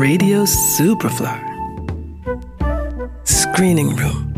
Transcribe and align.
Radio 0.00 0.46
Superfly. 0.46 1.40
Screening 3.26 3.98
Room. 3.98 4.32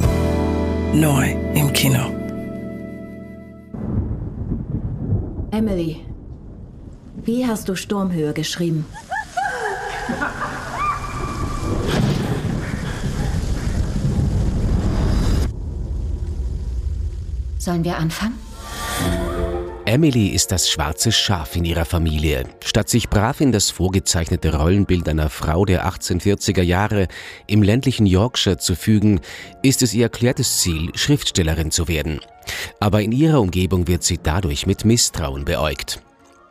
Neu 0.95 1.37
im 1.53 1.71
Kino. 1.75 2.11
Emily, 5.51 6.01
wie 7.27 7.47
hast 7.47 7.69
du 7.69 7.75
Sturmhöhe 7.75 8.33
geschrieben? 8.33 8.87
Sollen 17.59 17.85
wir 17.85 17.99
anfangen? 17.99 18.39
Emily 19.87 20.29
ist 20.29 20.53
das 20.53 20.69
schwarze 20.69 21.11
Schaf 21.11 21.57
in 21.57 21.65
ihrer 21.65 21.85
Familie. 21.85 22.45
Statt 22.65 22.89
sich 22.89 23.09
brav 23.09 23.41
in 23.41 23.51
das 23.51 23.71
vorgezeichnete 23.71 24.55
Rollenbild 24.55 25.09
einer 25.09 25.31
Frau 25.31 25.65
der 25.65 25.87
1840er 25.87 26.63
Jahre 26.63 27.09
im 27.47 27.63
ländlichen 27.63 28.07
Yorkshire 28.07 28.59
zu 28.59 28.77
fügen, 28.77 29.21
ist 29.63 29.83
es 29.83 29.95
ihr 29.95 30.05
erklärtes 30.05 30.59
Ziel, 30.59 30.91
Schriftstellerin 30.95 31.71
zu 31.71 31.89
werden. 31.89 32.21
Aber 32.79 33.01
in 33.01 33.13
ihrer 33.13 33.41
Umgebung 33.41 33.89
wird 33.89 34.03
sie 34.05 34.19
dadurch 34.23 34.67
mit 34.67 34.85
Misstrauen 34.85 35.45
beäugt. 35.45 36.03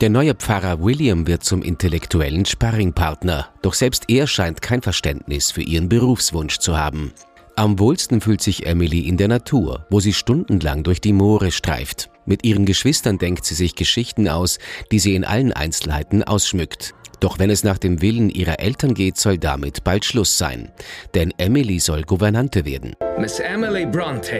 Der 0.01 0.09
neue 0.09 0.33
Pfarrer 0.33 0.81
William 0.81 1.27
wird 1.27 1.43
zum 1.43 1.61
intellektuellen 1.61 2.45
Sparringpartner, 2.45 3.49
doch 3.61 3.73
selbst 3.73 4.05
er 4.07 4.27
scheint 4.27 4.61
kein 4.61 4.81
Verständnis 4.81 5.51
für 5.51 5.61
ihren 5.61 5.89
Berufswunsch 5.89 6.59
zu 6.59 6.77
haben. 6.77 7.13
Am 7.59 7.77
wohlsten 7.77 8.21
fühlt 8.21 8.41
sich 8.41 8.65
Emily 8.65 9.01
in 9.01 9.17
der 9.17 9.27
Natur, 9.27 9.85
wo 9.89 9.99
sie 9.99 10.13
stundenlang 10.13 10.83
durch 10.83 11.01
die 11.01 11.11
Moore 11.11 11.51
streift. 11.51 12.09
Mit 12.25 12.45
ihren 12.45 12.65
Geschwistern 12.65 13.17
denkt 13.17 13.43
sie 13.43 13.53
sich 13.53 13.75
Geschichten 13.75 14.29
aus, 14.29 14.59
die 14.93 14.99
sie 14.99 15.13
in 15.13 15.25
allen 15.25 15.51
Einzelheiten 15.51 16.23
ausschmückt. 16.23 16.93
Doch 17.19 17.37
wenn 17.37 17.49
es 17.49 17.65
nach 17.65 17.77
dem 17.77 18.01
Willen 18.01 18.29
ihrer 18.29 18.61
Eltern 18.61 18.93
geht, 18.93 19.17
soll 19.17 19.37
damit 19.37 19.83
bald 19.83 20.05
Schluss 20.05 20.37
sein. 20.37 20.71
Denn 21.15 21.33
Emily 21.37 21.81
soll 21.81 22.03
Gouvernante 22.03 22.63
werden. 22.63 22.93
Miss 23.19 23.41
Emily 23.41 23.85
Bronte. 23.85 24.39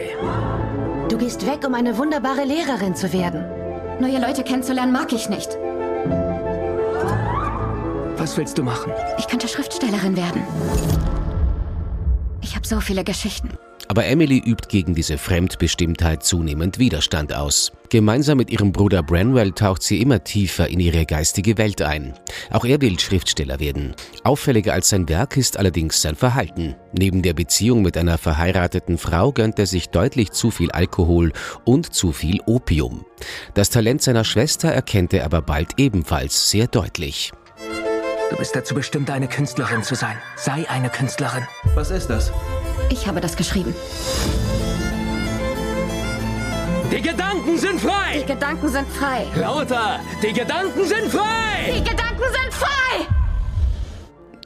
Du 1.10 1.18
gehst 1.18 1.46
weg, 1.46 1.66
um 1.66 1.74
eine 1.74 1.98
wunderbare 1.98 2.46
Lehrerin 2.46 2.96
zu 2.96 3.12
werden. 3.12 3.44
Neue 4.00 4.18
Leute 4.18 4.44
kennenzulernen 4.44 4.92
mag 4.92 5.12
ich 5.12 5.28
nicht. 5.28 5.58
Was 8.16 8.38
willst 8.38 8.56
du 8.56 8.62
machen? 8.62 8.94
Ich 9.18 9.28
könnte 9.28 9.46
Schriftstellerin 9.46 10.16
werden. 10.16 11.19
Ich 12.50 12.56
habe 12.56 12.66
so 12.66 12.80
viele 12.80 13.04
Geschichten. 13.04 13.50
Aber 13.86 14.06
Emily 14.06 14.38
übt 14.38 14.66
gegen 14.68 14.96
diese 14.96 15.18
Fremdbestimmtheit 15.18 16.24
zunehmend 16.24 16.80
Widerstand 16.80 17.32
aus. 17.32 17.70
Gemeinsam 17.90 18.38
mit 18.38 18.50
ihrem 18.50 18.72
Bruder 18.72 19.04
Branwell 19.04 19.52
taucht 19.52 19.84
sie 19.84 20.02
immer 20.02 20.24
tiefer 20.24 20.66
in 20.66 20.80
ihre 20.80 21.06
geistige 21.06 21.58
Welt 21.58 21.80
ein. 21.80 22.14
Auch 22.50 22.64
er 22.64 22.80
will 22.80 22.98
Schriftsteller 22.98 23.60
werden. 23.60 23.94
Auffälliger 24.24 24.72
als 24.72 24.88
sein 24.88 25.08
Werk 25.08 25.36
ist 25.36 25.58
allerdings 25.58 26.02
sein 26.02 26.16
Verhalten. 26.16 26.74
Neben 26.92 27.22
der 27.22 27.34
Beziehung 27.34 27.82
mit 27.82 27.96
einer 27.96 28.18
verheirateten 28.18 28.98
Frau 28.98 29.30
gönnt 29.30 29.60
er 29.60 29.66
sich 29.66 29.90
deutlich 29.90 30.32
zu 30.32 30.50
viel 30.50 30.72
Alkohol 30.72 31.32
und 31.64 31.94
zu 31.94 32.10
viel 32.10 32.40
Opium. 32.46 33.04
Das 33.54 33.70
Talent 33.70 34.02
seiner 34.02 34.24
Schwester 34.24 34.70
erkennt 34.70 35.14
er 35.14 35.24
aber 35.24 35.40
bald 35.40 35.78
ebenfalls 35.78 36.50
sehr 36.50 36.66
deutlich. 36.66 37.30
Du 38.30 38.36
bist 38.36 38.54
dazu 38.54 38.74
bestimmt, 38.74 39.10
eine 39.10 39.26
Künstlerin 39.26 39.82
zu 39.82 39.96
sein. 39.96 40.16
Sei 40.36 40.64
eine 40.68 40.88
Künstlerin. 40.88 41.46
Was 41.74 41.90
ist 41.90 42.08
das? 42.08 42.32
Ich 42.88 43.06
habe 43.08 43.20
das 43.20 43.36
geschrieben. 43.36 43.74
Die 46.92 47.02
Gedanken 47.02 47.58
sind 47.58 47.74
Die 47.74 47.86
frei! 47.86 48.22
Gedanken 48.26 48.68
sind 48.68 48.88
frei. 48.92 49.26
Lauter! 49.34 50.00
Die 50.22 50.32
Gedanken 50.32 50.84
sind 50.84 51.10
frei! 51.10 51.72
Die 51.76 51.78
Gedanken 51.78 51.84
sind 51.84 51.98
frei! 51.98 52.09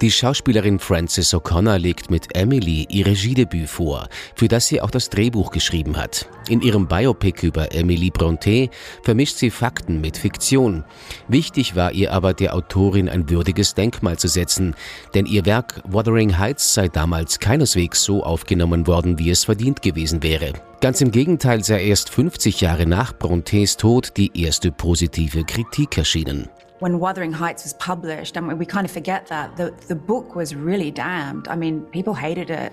Die 0.04 0.10
Schauspielerin 0.10 0.80
Frances 0.80 1.32
O'Connor 1.32 1.78
legt 1.78 2.10
mit 2.10 2.36
Emily 2.36 2.86
ihr 2.90 3.06
Regiedebüt 3.06 3.70
vor, 3.70 4.06
für 4.34 4.48
das 4.48 4.66
sie 4.66 4.82
auch 4.82 4.90
das 4.90 5.08
Drehbuch 5.08 5.50
geschrieben 5.50 5.96
hat. 5.96 6.28
In 6.46 6.60
ihrem 6.60 6.86
Biopic 6.86 7.46
über 7.46 7.74
Emily 7.74 8.10
Brontë 8.10 8.68
vermischt 9.02 9.38
sie 9.38 9.48
Fakten 9.48 10.02
mit 10.02 10.18
Fiktion. 10.18 10.84
Wichtig 11.26 11.74
war 11.74 11.92
ihr 11.92 12.12
aber, 12.12 12.34
der 12.34 12.54
Autorin 12.54 13.08
ein 13.08 13.30
würdiges 13.30 13.72
Denkmal 13.72 14.18
zu 14.18 14.28
setzen, 14.28 14.74
denn 15.14 15.24
ihr 15.24 15.46
Werk 15.46 15.80
Wuthering 15.88 16.36
Heights 16.36 16.74
sei 16.74 16.88
damals 16.88 17.38
keineswegs 17.38 18.04
so 18.04 18.22
aufgenommen 18.22 18.86
worden, 18.86 19.18
wie 19.18 19.30
es 19.30 19.44
verdient 19.44 19.80
gewesen 19.80 20.22
wäre. 20.22 20.52
Ganz 20.82 21.00
im 21.00 21.12
Gegenteil 21.12 21.64
sei 21.64 21.82
erst 21.82 22.10
50 22.10 22.60
Jahre 22.60 22.84
nach 22.84 23.14
Brontés 23.14 23.78
Tod 23.78 24.18
die 24.18 24.38
erste 24.38 24.70
positive 24.70 25.44
Kritik 25.44 25.96
erschienen. 25.96 26.50
When 26.84 27.00
Wuthering 27.00 27.32
Heights 27.32 27.62
was 27.64 27.72
published, 27.72 28.36
mean, 28.36 28.58
we 28.58 28.66
kind 28.66 28.84
of 28.84 28.90
forget 28.90 29.26
that 29.28 29.56
the 29.56 29.72
the 29.88 29.94
book 30.10 30.36
was 30.36 30.54
really 30.54 30.90
damned. 30.90 31.48
I 31.48 31.56
mean, 31.56 31.80
people 31.96 32.12
hated 32.12 32.50
it, 32.50 32.72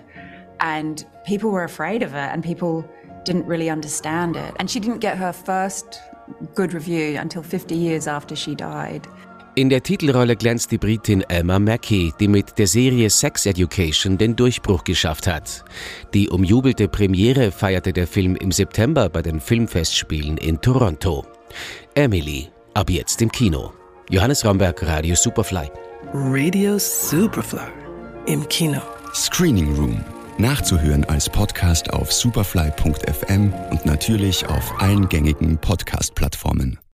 and 0.59 1.05
people 1.25 1.49
were 1.49 1.63
afraid 1.63 2.03
of 2.03 2.11
it, 2.13 2.29
and 2.33 2.44
people 2.44 2.83
didn't 3.23 3.45
really 3.47 3.69
understand 3.69 4.35
it. 4.35 4.51
And 4.59 4.69
she 4.69 4.81
didn't 4.81 4.99
get 4.99 5.16
her 5.17 5.31
first 5.31 6.01
good 6.55 6.73
review 6.73 7.17
until 7.17 7.41
50 7.41 7.73
years 7.73 8.05
after 8.05 8.35
she 8.35 8.53
died. 8.53 9.07
In 9.55 9.69
der 9.69 9.81
Titelrolle 9.81 10.35
glänzt 10.35 10.72
die 10.72 10.78
Britin 10.78 11.22
Emma 11.29 11.57
Mackey, 11.59 12.13
die 12.19 12.28
mit 12.28 12.57
der 12.57 12.67
Serie 12.67 13.09
Sex 13.09 13.45
Education 13.45 14.17
den 14.17 14.35
Durchbruch 14.35 14.83
geschafft 14.83 15.28
hat. 15.28 15.63
Die 16.13 16.29
umjubelte 16.29 16.89
Premiere 16.89 17.51
feierte 17.51 17.93
der 17.93 18.07
Film 18.07 18.35
im 18.35 18.51
September 18.51 19.07
bei 19.07 19.22
den 19.22 19.39
Filmfestspielen 19.39 20.38
in 20.38 20.59
Toronto. 20.59 21.25
Emily, 21.95 22.49
ab 22.73 22.89
jetzt 22.89 23.22
im 23.22 23.31
Kino. 23.31 23.73
Johannes 24.11 24.44
Ramberg, 24.44 24.85
Radio 24.85 25.16
Superfly. 25.16 25.72
Radio 26.13 26.77
Superfly. 26.77 27.61
Im 28.25 28.45
Kino. 28.49 28.81
Screening 29.13 29.73
Room. 29.75 30.03
Nachzuhören 30.38 31.05
als 31.05 31.29
Podcast 31.29 31.89
auf 31.94 32.11
superfly.fm 32.11 33.53
und 33.69 33.85
natürlich 33.85 34.45
auf 34.47 34.81
allen 34.81 35.07
gängigen 35.07 35.57
Podcast-Plattformen. 35.57 36.81